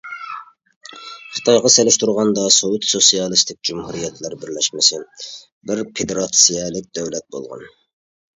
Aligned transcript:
خىتايغا 1.33 1.71
سېلىشتۇرغاندا 1.73 2.45
سوۋېت 2.55 2.87
سوتسىيالىستىك 2.93 3.59
جۇمھۇرىيەتلەر 3.71 4.37
بىرلەشمىسى 4.47 5.03
بىر 5.73 5.85
فېدېراتسىيەلىك 6.01 6.91
دۆلەت 7.01 7.31
بولغان. 7.39 7.71